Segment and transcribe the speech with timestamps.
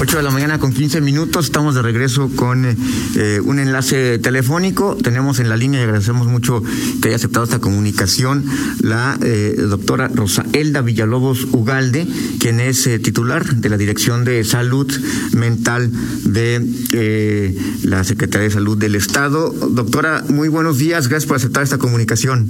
[0.00, 1.44] 8 de la mañana con 15 minutos.
[1.44, 4.96] Estamos de regreso con eh, un enlace telefónico.
[4.96, 6.62] Tenemos en la línea y agradecemos mucho
[7.02, 8.46] que haya aceptado esta comunicación
[8.80, 12.06] la eh, doctora Rosa Elda Villalobos Ugalde,
[12.38, 14.90] quien es eh, titular de la Dirección de Salud
[15.32, 15.90] Mental
[16.24, 19.50] de la Secretaría de Salud del Estado.
[19.50, 21.08] Doctora, muy buenos días.
[21.08, 22.48] Gracias por aceptar esta comunicación.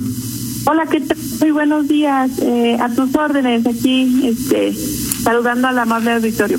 [0.66, 1.18] Hola, ¿qué tal?
[1.40, 2.30] Muy buenos días.
[2.78, 4.72] a tus órdenes aquí, este,
[5.24, 6.58] saludando al amable auditorio.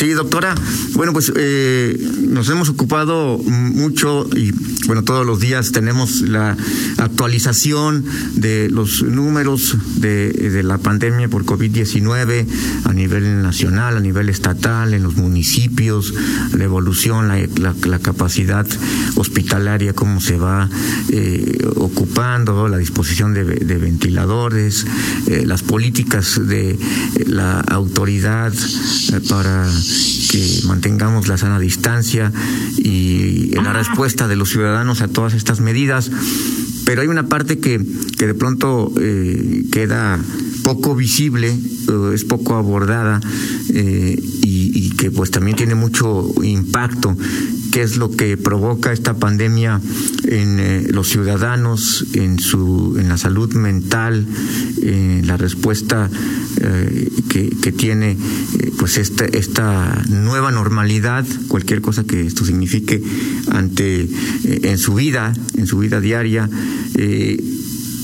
[0.00, 0.54] Sí, doctora.
[1.00, 4.52] Bueno, pues eh, nos hemos ocupado mucho y
[4.86, 6.58] bueno, todos los días tenemos la
[6.98, 8.04] actualización
[8.34, 12.46] de los números de, la pandemia por COVID-19
[12.84, 16.12] a nivel nacional, a nivel estatal, en los municipios,
[16.52, 18.66] la evolución, la, capacidad
[19.14, 20.68] hospitalaria, cómo se va
[21.08, 23.44] eh, ocupando, la disposición de,
[23.78, 24.84] ventiladores,
[25.28, 26.78] eh, las políticas de
[27.26, 28.52] la autoridad
[29.30, 29.66] para
[30.30, 30.60] que
[30.90, 32.32] mantengamos la sana distancia
[32.76, 36.10] y la respuesta de los ciudadanos a todas estas medidas.
[36.84, 37.80] Pero hay una parte que,
[38.18, 40.18] que de pronto eh, queda
[40.62, 41.56] poco visible,
[42.14, 43.20] es poco abordada
[43.72, 47.16] eh, y, que pues también tiene mucho impacto.
[47.72, 49.80] Qué es lo que provoca esta pandemia
[50.24, 54.26] en eh, los ciudadanos, en su, en la salud mental,
[54.82, 56.10] en la respuesta
[56.60, 63.02] eh, que, que, tiene eh, pues esta, esta nueva normalidad, cualquier cosa que esto signifique
[63.50, 64.08] ante
[64.44, 66.50] en su vida, en su vida diaria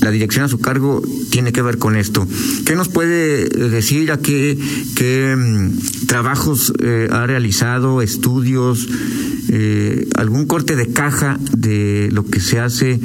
[0.01, 2.27] la dirección a su cargo tiene que ver con esto.
[2.65, 4.57] ¿Qué nos puede decir a qué,
[4.95, 6.73] qué mm, trabajos
[7.11, 8.87] ha realizado, estudios,
[9.49, 12.99] eh, algún corte de caja de lo que se hace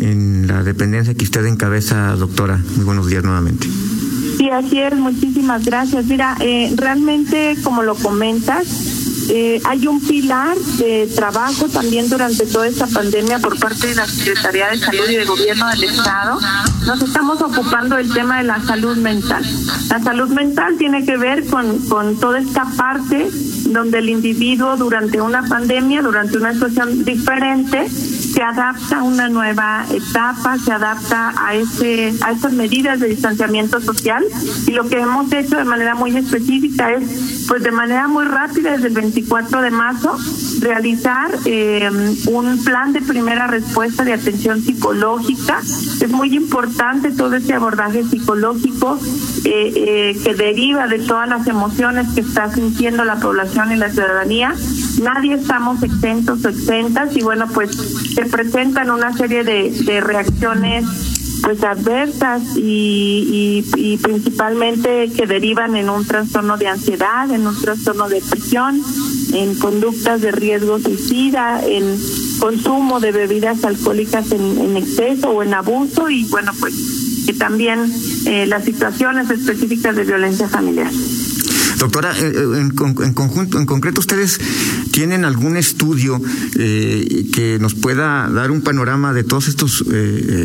[0.00, 2.60] en la dependencia que usted encabeza, doctora.
[2.76, 3.66] Muy buenos días nuevamente.
[4.36, 6.04] Sí, así es, muchísimas gracias.
[6.06, 8.66] Mira, eh, realmente, como lo comentas,
[9.28, 14.06] eh, hay un pilar de trabajo también durante toda esta pandemia por parte de la
[14.06, 16.38] Secretaría de Salud y de Gobierno del Estado.
[16.86, 19.44] Nos estamos ocupando del tema de la salud mental.
[19.88, 23.28] La salud mental tiene que ver con, con toda esta parte
[23.66, 29.84] donde el individuo durante una pandemia, durante una situación diferente, se adapta a una nueva
[29.90, 34.24] etapa, se adapta a ese a estas medidas de distanciamiento social
[34.66, 38.72] y lo que hemos hecho de manera muy específica es pues de manera muy rápida
[38.72, 40.16] desde el 24 de marzo
[40.60, 41.88] realizar eh,
[42.26, 45.60] un plan de primera respuesta de atención psicológica.
[45.60, 48.98] Es muy importante todo este abordaje psicológico
[49.44, 53.90] eh, eh, que deriva de todas las emociones que está sintiendo la población y la
[53.90, 54.54] ciudadanía.
[55.00, 57.70] Nadie estamos exentos o exentas y bueno, pues
[58.14, 60.84] se presentan una serie de, de reacciones
[61.42, 68.08] pues adversas y, y, principalmente que derivan en un trastorno de ansiedad, en un trastorno
[68.08, 68.82] de depresión,
[69.32, 71.98] en conductas de riesgo suicida, en
[72.40, 76.74] consumo de bebidas alcohólicas en, en exceso o en abuso y bueno pues
[77.26, 77.92] que también
[78.26, 80.90] eh, las situaciones específicas de violencia familiar.
[81.78, 84.40] Doctora, eh, eh, en, conjunto, en concreto, ¿ustedes
[84.92, 86.20] tienen algún estudio
[86.58, 89.84] eh, que nos pueda dar un panorama de todos estos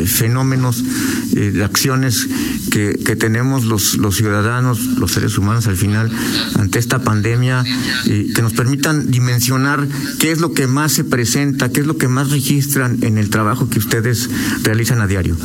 [0.06, 0.84] fenómenos
[1.32, 2.28] de acciones
[2.70, 6.10] que, que tenemos los, los ciudadanos, los seres humanos al final,
[6.58, 7.64] ante esta pandemia,
[8.04, 9.86] que nos permitan dimensionar
[10.20, 13.30] qué es lo que más se presenta, qué es lo que más registran en el
[13.30, 14.28] trabajo que ustedes
[14.62, 15.36] realizan a diario?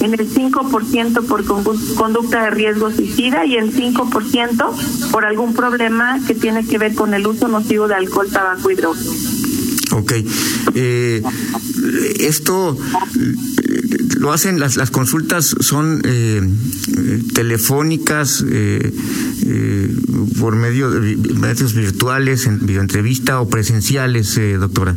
[0.00, 6.34] en el 5% por conducta de riesgo suicida y en 5% por algún problema que
[6.34, 9.34] tiene que ver con el uso nocivo de alcohol, tabaco y drogas.
[9.92, 10.12] Ok.
[10.74, 11.22] Eh,
[12.18, 12.76] esto
[14.18, 16.40] lo hacen, las, las consultas son eh,
[17.34, 18.92] telefónicas, eh,
[19.46, 19.96] eh,
[20.38, 24.96] por medio de medios virtuales, en videoentrevista o presenciales, doctora.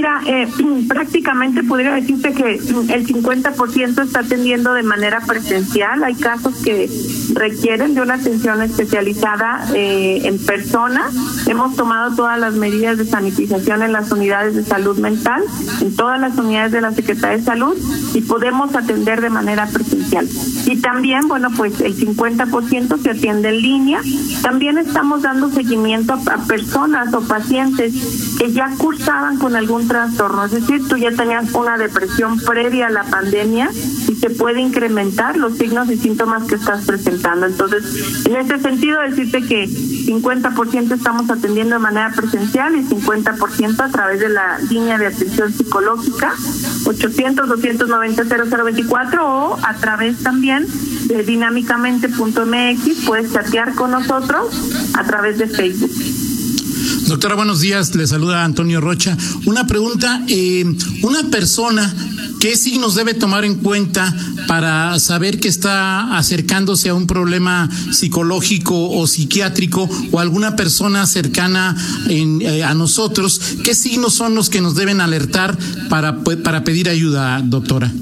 [0.00, 0.22] Mira,
[0.88, 6.02] prácticamente podría decirte que el 50% está atendiendo de manera presencial.
[6.02, 6.88] Hay casos que
[7.34, 11.10] requieren de una atención especializada eh, en persona.
[11.46, 15.42] Hemos tomado todas las medidas de sanitización en las unidades de salud mental,
[15.82, 17.76] en todas las unidades de la Secretaría de Salud
[18.14, 20.26] y podemos atender de manera presencial.
[20.64, 24.00] Y también, bueno, pues el 50% se atiende en línea.
[24.40, 27.92] También estamos dando seguimiento a, personas o pacientes
[28.38, 32.90] que ya cursaban con algún trastorno, es decir, tú ya tenías una depresión previa a
[32.90, 37.46] la pandemia y se puede incrementar los signos y síntomas que estás presentando.
[37.46, 43.88] Entonces, en ese sentido, decirte que 50% estamos atendiendo de manera presencial y 50% a
[43.88, 46.34] través de la línea de atención psicológica
[46.84, 50.68] 800-290-0024 o a través también
[51.06, 54.54] de dinámicamente.mx puedes chatear con nosotros
[54.94, 55.90] a través de Facebook.
[57.10, 57.92] Doctora, buenos días.
[57.96, 59.16] Le saluda Antonio Rocha.
[59.44, 60.22] Una pregunta.
[60.28, 60.64] Eh,
[61.02, 61.92] una persona
[62.40, 64.16] ¿Qué signos debe tomar en cuenta
[64.46, 71.76] para saber que está acercándose a un problema psicológico o psiquiátrico o alguna persona cercana
[72.08, 73.40] eh, a nosotros?
[73.62, 75.58] ¿Qué signos son los que nos deben alertar
[75.90, 77.92] para, para pedir ayuda, doctora?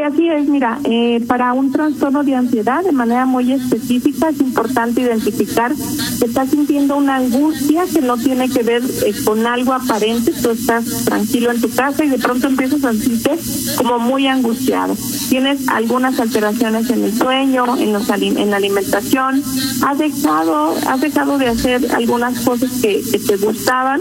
[0.00, 0.48] Sí, así es.
[0.48, 5.74] Mira, eh, para un trastorno de ansiedad, de manera muy específica, es importante identificar
[6.18, 10.32] que estás sintiendo una angustia que no tiene que ver eh, con algo aparente.
[10.32, 13.38] Tú estás tranquilo en tu casa y de pronto empiezas a sentirte
[13.76, 14.96] como muy angustiado.
[15.28, 19.42] Tienes algunas alteraciones en el sueño, en, los, en la alimentación.
[19.86, 24.00] Has dejado, has dejado de hacer algunas cosas que te gustaban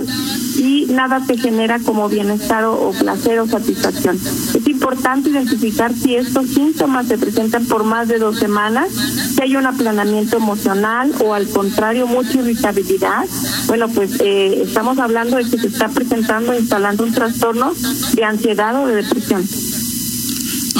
[0.60, 4.18] y nada te genera como bienestar o, placer o satisfacción.
[4.18, 9.56] Es importante identificar si estos síntomas se presentan por más de dos semanas, si hay
[9.56, 13.26] un aplanamiento emocional o al contrario mucha irritabilidad.
[13.68, 17.74] Bueno, pues eh, estamos hablando de que se está presentando, instalando un trastorno
[18.14, 19.46] de ansiedad o de depresión.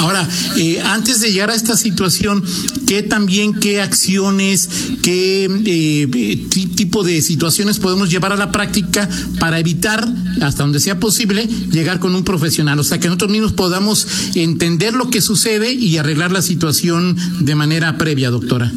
[0.00, 0.26] Ahora,
[0.56, 2.42] eh, antes de llegar a esta situación,
[2.86, 4.66] ¿qué también, qué acciones,
[5.02, 9.06] qué eh, tipo de situaciones podemos llevar a la práctica
[9.38, 10.08] para evitar,
[10.40, 12.78] hasta donde sea posible, llegar con un profesional?
[12.78, 14.06] O sea, que nosotros mismos podamos
[14.36, 18.72] entender lo que sucede y arreglar la situación de manera previa, doctora.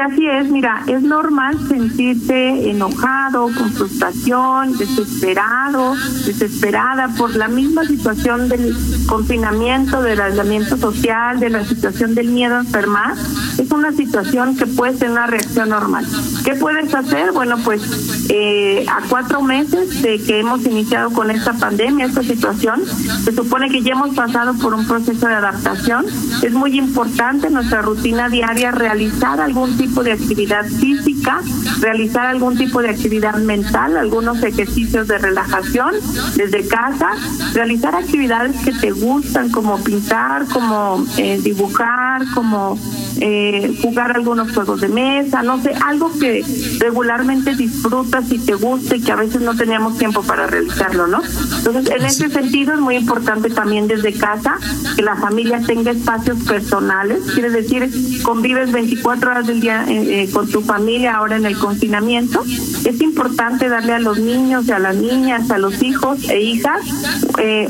[0.00, 0.50] Sí, así es.
[0.50, 5.94] Mira, es normal sentirse enojado, con frustración, desesperado,
[6.24, 8.74] desesperada por la misma situación del
[9.06, 13.14] confinamiento, del aislamiento social, de la situación del miedo a enfermar.
[13.58, 16.06] Es una situación que puede ser una reacción normal.
[16.44, 17.32] ¿Qué puedes hacer?
[17.32, 17.82] Bueno, pues
[18.30, 23.68] eh, a cuatro meses de que hemos iniciado con esta pandemia, esta situación, se supone
[23.68, 26.06] que ya hemos pasado por un proceso de adaptación.
[26.42, 31.40] Es muy importante en nuestra rutina diaria realizar algún tipo de actividad física,
[31.80, 35.94] realizar algún tipo de actividad mental, algunos ejercicios de relajación
[36.36, 37.10] desde casa,
[37.52, 42.78] realizar actividades que te gustan como pintar, como eh, dibujar, como
[43.20, 46.44] eh, jugar algunos juegos de mesa, no sé, algo que
[46.78, 51.20] regularmente disfrutas y te guste y que a veces no teníamos tiempo para realizarlo, ¿no?
[51.58, 54.56] Entonces, en ese sentido es muy importante también desde casa
[54.96, 57.90] que la familia tenga espacios personales, quiere decir,
[58.22, 62.42] convives 24 horas del día eh, eh, con tu familia ahora en el confinamiento.
[62.84, 66.80] Es importante darle a los niños y a las niñas, a los hijos e hijas,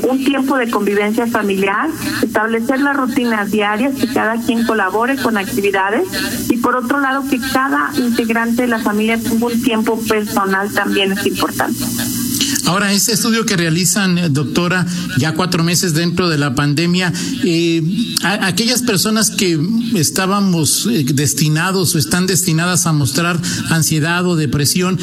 [0.09, 1.89] un tiempo de convivencia familiar,
[2.21, 6.07] establecer las rutinas diarias, que cada quien colabore con actividades
[6.49, 11.13] y por otro lado que cada integrante de la familia tenga un tiempo personal también
[11.13, 11.83] es importante.
[12.71, 14.87] Ahora, ese estudio que realizan, eh, doctora,
[15.17, 17.11] ya cuatro meses dentro de la pandemia,
[17.43, 17.83] eh,
[18.23, 19.59] aquellas personas que
[19.95, 23.37] estábamos eh, destinados o están destinadas a mostrar
[23.71, 24.97] ansiedad o depresión,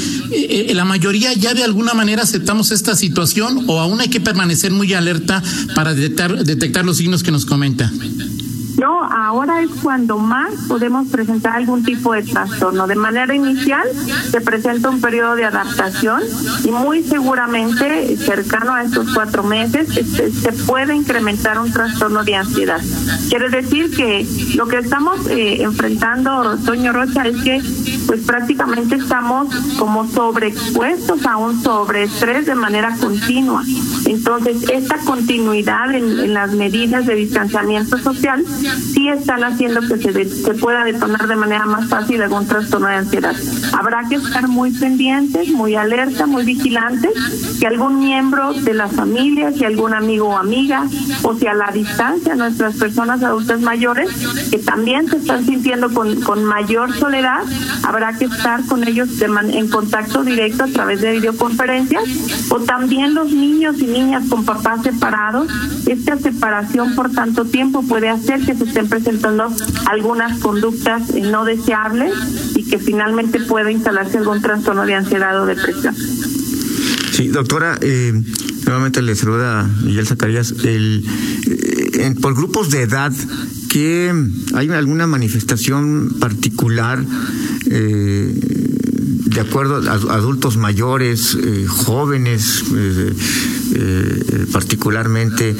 [0.72, 4.94] la mayoría ya de alguna manera aceptamos esta situación o aún hay que permanecer muy
[4.94, 5.42] alerta
[5.74, 7.92] para detectar, detectar los signos que nos comenta.
[8.78, 12.86] No, ahora es cuando más podemos presentar algún tipo de trastorno.
[12.86, 13.82] De manera inicial
[14.30, 16.22] se presenta un periodo de adaptación
[16.62, 22.80] y muy seguramente cercano a estos cuatro meses se, puede incrementar un trastorno de ansiedad.
[23.28, 27.60] Quiere decir que lo que estamos eh, enfrentando, Toño Rocha, es que
[28.06, 33.64] pues prácticamente estamos como sobreexpuestos a un sobreestrés de manera continua.
[34.06, 38.44] Entonces, esta continuidad en las medidas de distanciamiento social
[38.76, 43.34] sí están haciendo que se, pueda detonar de manera más fácil algún trastorno de ansiedad.
[43.72, 47.12] Habrá que estar muy pendientes, muy alerta, muy vigilantes,
[47.60, 50.86] que algún miembro de la familia, si algún amigo o amiga,
[51.22, 54.10] o si a la distancia nuestras personas adultas mayores,
[54.50, 57.42] que también se están sintiendo con, con mayor soledad,
[57.82, 62.02] habrá que estar con ellos en contacto directo a través de videoconferencias,
[62.50, 65.48] o también los niños y niñas con papás separados.
[65.86, 69.48] Esta separación por tanto tiempo puede hacer que se estén presentando
[69.86, 72.12] algunas conductas no deseables
[72.56, 75.94] y que finalmente pueda instalarse algún trastorno de ansiedad o depresión.
[77.18, 78.12] Sí, doctora, eh,
[78.64, 80.54] nuevamente le saluda Miguel Zacarías.
[80.62, 81.04] El,
[81.46, 83.12] eh, por grupos de edad,
[83.70, 84.14] que
[84.54, 87.04] hay alguna manifestación particular
[87.70, 91.36] eh, de acuerdo a adultos mayores,
[91.68, 92.64] jóvenes,
[94.52, 95.54] particularmente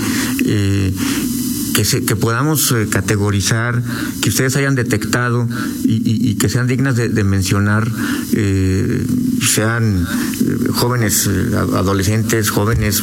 [1.74, 3.82] que, podamos eh, categorizar,
[4.22, 5.48] que ustedes hayan detectado
[5.84, 7.90] y, que sean dignas de, mencionar,
[8.32, 9.06] eh,
[9.46, 10.06] sean
[10.40, 11.28] eh, jóvenes,
[11.74, 13.02] adolescentes, jóvenes,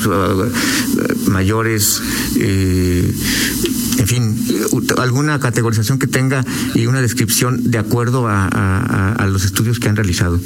[1.27, 2.01] mayores,
[2.37, 4.37] en fin,
[4.97, 10.39] alguna categorización que tenga y una descripción de acuerdo a los estudios que han realizado.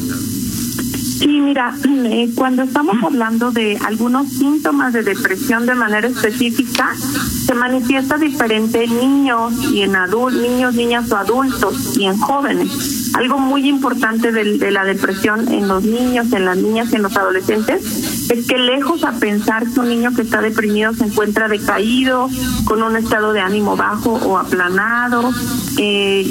[1.19, 7.53] Sí, mira, eh, cuando estamos hablando de algunos síntomas de depresión de manera específica, se
[7.53, 13.11] manifiesta diferente en niños y en adultos, niños, niñas o adultos y en jóvenes.
[13.15, 17.17] Algo muy importante de, la depresión en los niños, en las niñas y en los
[17.17, 22.29] adolescentes es que lejos a pensar que un niño que está deprimido se encuentra decaído,
[22.65, 25.31] con un estado de ánimo bajo o aplanado,
[25.77, 26.23] eh,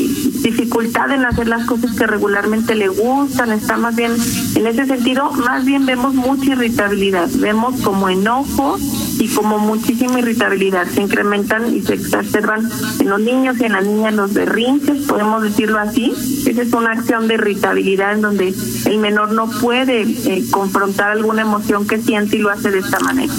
[0.43, 4.13] dificultad en hacer las cosas que regularmente le gustan, está más bien,
[4.55, 8.79] en ese sentido, más bien vemos mucha irritabilidad, vemos como enojo
[9.19, 10.87] y como muchísima irritabilidad.
[10.87, 12.69] Se incrementan y se exacerban
[13.01, 16.13] en los niños y en las niñas los berrinches, podemos decirlo así.
[16.47, 18.55] Esa es una acción de irritabilidad en donde
[18.87, 22.99] el menor no puede eh, confrontar alguna emoción que siente y lo hace de esta
[23.01, 23.33] manera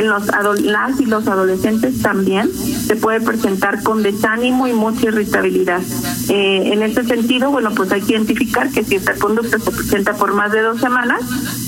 [0.00, 0.26] en los
[0.62, 5.80] las y los adolescentes también se puede presentar con desánimo y mucha irritabilidad.
[6.28, 10.14] Eh, en este sentido, bueno, pues hay que identificar que si esta conducta se presenta
[10.14, 11.20] por más de dos semanas,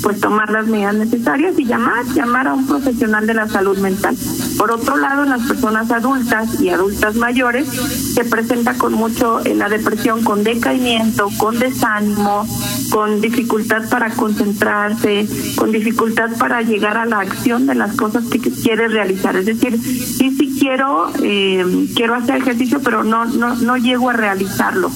[0.03, 4.17] pues tomar las medidas necesarias y llamar, llamar a un profesional de la salud mental.
[4.59, 9.59] Por otro lado, en las personas adultas y adultas mayores se presenta con mucho en
[9.59, 12.47] la depresión, con decaimiento, con desánimo,
[12.91, 18.39] con dificultad para concentrarse, con dificultad para llegar a la acción de las cosas que
[18.39, 19.37] quiere realizar.
[19.37, 24.13] Es decir, sí, sí quiero, eh, quiero hacer ejercicio, pero no, no, no llego a
[24.13, 24.91] realizarlo.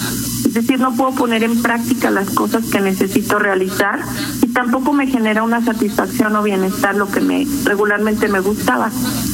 [0.44, 4.00] Es decir, no puedo poner en práctica las cosas que necesito realizar
[4.40, 8.90] y tampoco me genera una satisfacción o bienestar lo que me regularmente me gustaba.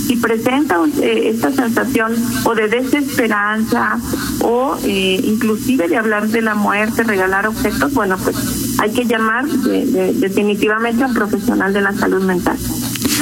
[0.08, 3.98] Y presenta eh, esta sensación o de desesperanza
[4.40, 9.46] o eh, inclusive de hablar de la muerte, regalar objetos, bueno, pues hay que llamar
[9.46, 12.58] definitivamente a un profesional de la salud mental.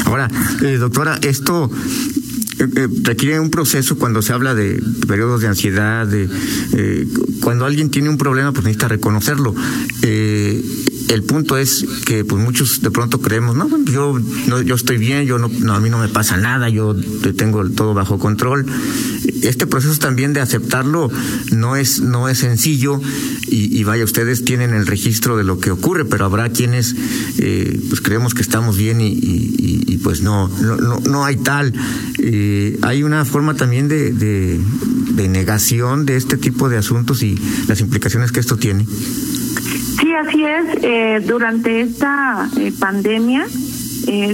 [0.06, 0.28] Ahora,
[0.62, 1.70] eh, doctora, esto
[2.60, 6.28] eh, eh, requiere un proceso cuando se habla de periodos de ansiedad, de
[6.74, 7.06] eh,
[7.42, 9.54] cuando alguien tiene un problema, pues necesita reconocerlo.
[11.10, 15.26] El punto es que pues muchos de pronto creemos, no, yo no, yo estoy bien,
[15.26, 16.94] yo no, no, a mí no me pasa nada, yo
[17.36, 18.66] tengo todo bajo control
[19.42, 21.10] este proceso también de aceptarlo
[21.52, 23.00] no es, no es sencillo
[23.52, 26.94] y, vaya, ustedes tienen el registro de lo que ocurre, pero habrá quienes
[27.38, 31.74] eh, pues creemos que estamos bien y, pues no, no, no, hay tal.
[32.18, 37.36] Eh, hay una forma también de, de, negación de este tipo de asuntos y
[37.66, 38.86] las implicaciones que esto tiene.
[40.28, 40.78] Sí, así es.
[40.82, 42.48] Eh, durante esta
[42.78, 43.46] pandemia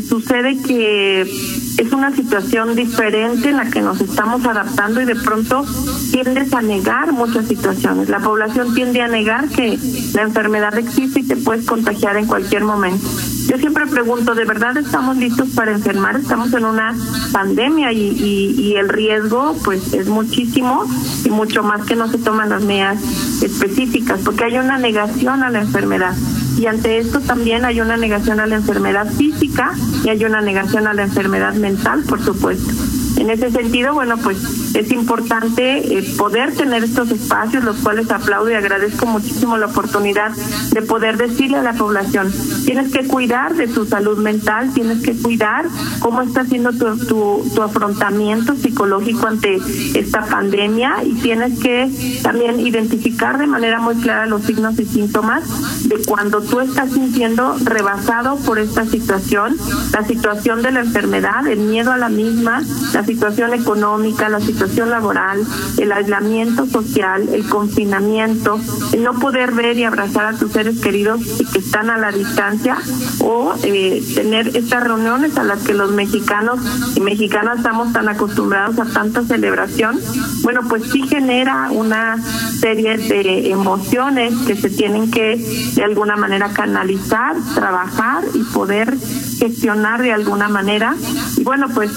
[0.08, 5.64] sucede que es una situación diferente en la que nos estamos adaptando y de pronto
[6.12, 8.08] tiendes a negar muchas situaciones.
[8.08, 9.78] La población tiende a negar que
[10.14, 13.06] la enfermedad existe y te puedes contagiar en cualquier momento.
[13.46, 16.16] Yo siempre pregunto, ¿de verdad estamos listos para enfermar?
[16.16, 16.96] Estamos en una
[17.32, 20.84] pandemia y, y, el riesgo pues es muchísimo
[21.24, 22.98] y mucho más que no se toman las medidas
[23.42, 26.14] específicas porque hay una negación a la enfermedad
[26.58, 29.72] y ante esto también hay una negación a la enfermedad física
[30.04, 32.72] y hay una negación a la enfermedad mental, por supuesto.
[33.16, 38.50] En ese sentido, bueno, pues es importante eh, poder tener estos espacios, los cuales aplaudo
[38.50, 40.32] y agradezco muchísimo la oportunidad
[40.72, 42.30] de poder decirle a la población,
[42.66, 45.66] tienes que cuidar de tu salud mental, tienes que cuidar
[46.00, 49.58] cómo está siendo tu, tu, tu afrontamiento psicológico ante
[49.94, 51.90] esta pandemia y tienes que
[52.22, 55.44] también identificar de manera muy clara los signos y síntomas
[55.88, 59.56] de cuando tú estás sintiendo rebasado por esta situación,
[59.92, 64.65] la situación de la enfermedad, el miedo a la misma, la situación económica, la situación
[64.86, 65.44] laboral,
[65.78, 68.58] el aislamiento social, el confinamiento,
[68.92, 71.20] el no poder ver y abrazar a tus seres queridos
[71.52, 72.76] que están a la distancia
[73.20, 76.60] o eh, tener estas reuniones a las que los mexicanos
[76.94, 79.98] y mexicanas estamos tan acostumbrados a tanta celebración,
[80.42, 82.18] bueno, pues sí genera una
[82.60, 85.36] serie de emociones que se tienen que
[85.74, 88.96] de alguna manera canalizar, trabajar y poder
[89.38, 90.94] gestionar de alguna manera.
[91.36, 91.90] Y bueno, pues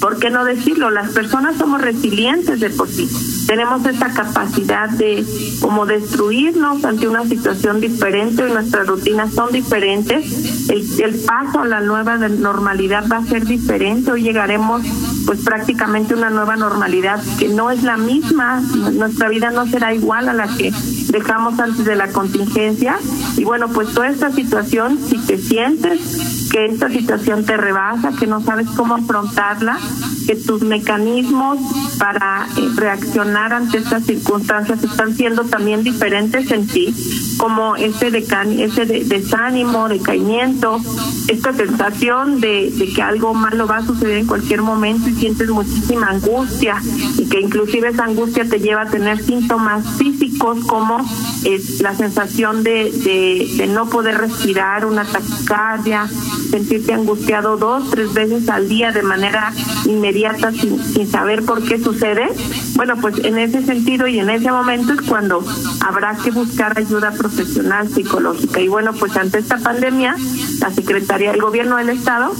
[0.00, 0.90] ¿por qué no decirlo?
[0.90, 3.08] Las personas somos resilientes de por sí.
[3.50, 5.26] Tenemos esta capacidad de
[5.60, 10.70] como destruirnos ante una situación diferente y nuestras rutinas son diferentes.
[10.70, 14.12] El, el paso a la nueva normalidad va a ser diferente.
[14.12, 14.82] Hoy llegaremos
[15.26, 18.60] pues prácticamente una nueva normalidad que no es la misma.
[18.92, 20.72] Nuestra vida no será igual a la que
[21.08, 22.98] dejamos antes de la contingencia.
[23.36, 28.26] Y bueno, pues toda esta situación, si te sientes que esta situación te rebasa, que
[28.26, 29.78] no sabes cómo afrontarla,
[30.26, 31.58] que tus mecanismos
[31.98, 32.68] para eh,
[33.40, 36.94] reaccionar ante estas circunstancias están siendo también diferentes en ti,
[37.38, 40.78] como ese, ese desánimo, decaimiento,
[41.28, 46.08] esta sensación de, que algo malo va a suceder en cualquier momento y sientes muchísima
[46.08, 46.76] angustia
[47.16, 50.98] y que inclusive esa angustia te lleva a tener síntomas físicos como
[51.44, 52.90] es la sensación de,
[53.56, 56.08] de no poder respirar, una taquicardia,
[56.50, 59.52] sentirte angustiado dos, tres veces al día de manera
[59.86, 62.26] inmediata sin, sin saber por qué sucede,
[62.74, 65.44] bueno, pues en ese sentido y en ese momento es cuando
[65.80, 68.60] habrá que buscar ayuda profesional psicológica.
[68.60, 70.16] Y bueno, pues ante esta pandemia,
[70.60, 72.34] la Secretaría del Gobierno del Estado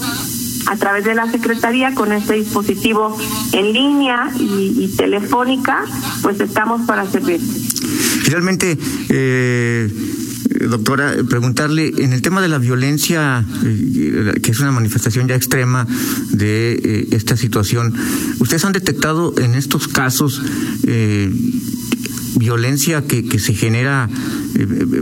[0.66, 3.16] a través de la Secretaría con este dispositivo
[3.52, 5.84] en línea y, telefónica,
[6.22, 7.40] pues estamos para servir.
[7.40, 9.90] Finalmente, eh,
[10.68, 15.86] doctora, preguntarle, en el tema de la violencia, eh, que es una manifestación ya extrema
[16.30, 17.94] de eh, esta situación,
[18.38, 20.42] ¿ustedes han detectado en estos casos
[20.86, 21.32] eh,
[22.40, 24.08] violencia que, se genera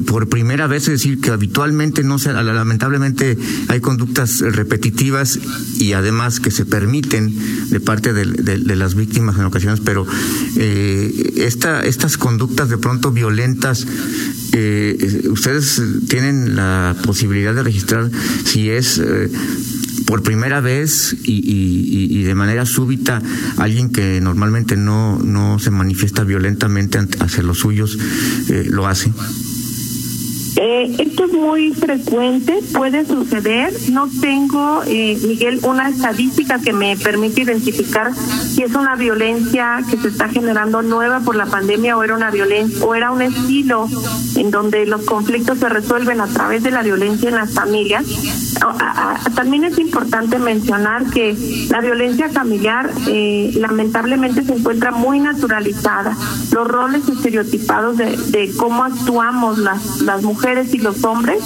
[0.06, 5.38] por primera vez, es decir, que habitualmente no se, lamentablemente hay conductas repetitivas
[5.78, 7.34] y además que se permiten
[7.70, 10.06] de parte de, las víctimas en ocasiones, pero
[10.56, 13.86] eh, esta, estas conductas de pronto violentas
[14.52, 18.10] eh, ustedes tienen la posibilidad de registrar
[18.44, 19.30] si es eh,
[20.08, 23.22] por primera vez y, de manera súbita
[23.58, 27.98] alguien que normalmente no, no se manifiesta violentamente hacia los suyos
[28.48, 29.12] eh, lo hace.
[30.60, 33.72] Eh, esto es muy frecuente, puede suceder.
[33.92, 39.96] No tengo, eh, Miguel, una estadística que me permite identificar si es una violencia que
[39.98, 43.86] se está generando nueva por la pandemia o era una violencia o era un estilo
[44.34, 48.04] en donde los conflictos se resuelven a través de la violencia en las familias.
[49.34, 51.36] También es importante mencionar que
[51.70, 56.16] la violencia familiar eh, lamentablemente se encuentra muy naturalizada.
[56.52, 61.38] Los roles estereotipados de, de cómo actuamos las, las mujeres y los hombres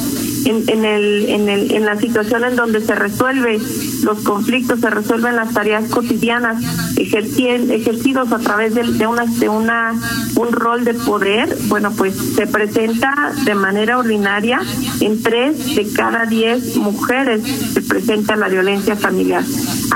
[0.47, 3.61] en, en, el, en, el, en la situación en donde se resuelve
[4.03, 6.63] los conflictos, se resuelven las tareas cotidianas
[6.97, 9.95] ejercidos a través de, de, una, de una,
[10.37, 14.61] un rol de poder, bueno, pues se presenta de manera ordinaria
[15.01, 19.43] en tres de cada diez mujeres se presenta la violencia familiar.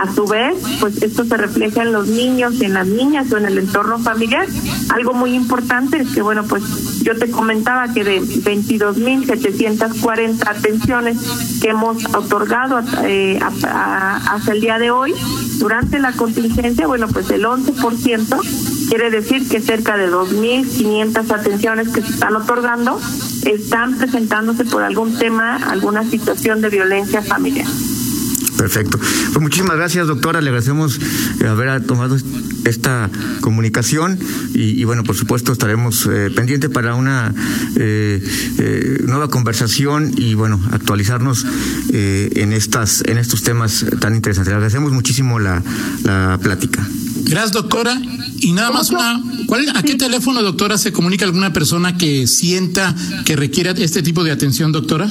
[0.01, 3.47] A su vez, pues esto se refleja en los niños, en las niñas o en
[3.47, 4.47] el entorno familiar.
[4.90, 6.62] Algo muy importante es que, bueno, pues
[7.03, 11.19] yo te comentaba que de 22.740 atenciones
[11.61, 13.40] que hemos otorgado eh,
[13.97, 15.15] hasta el día de hoy,
[15.59, 22.03] durante la contingencia, bueno, pues el 11% quiere decir que cerca de 2.500 atenciones que
[22.03, 23.01] se están otorgando
[23.45, 27.67] están presentándose por algún tema, alguna situación de violencia familiar.
[28.57, 28.99] Perfecto.
[28.99, 30.40] Pues muchísimas gracias, doctora.
[30.40, 30.99] Le agradecemos
[31.40, 32.16] eh, haber tomado
[32.64, 34.19] esta comunicación
[34.55, 37.33] y, bueno, por supuesto estaremos eh, pendientes para una
[37.77, 38.23] eh,
[38.59, 41.47] eh, nueva conversación y bueno, actualizarnos
[41.92, 44.51] en estas en estos temas tan interesantes.
[44.51, 45.62] Le agradecemos muchísimo la,
[46.05, 46.87] la plática.
[47.25, 48.01] Gracias, doctora.
[48.38, 52.95] Y nada más una, ¿cuál, ¿a qué teléfono, doctora, se comunica alguna persona que sienta
[53.25, 55.11] que requiera este tipo de atención, doctora?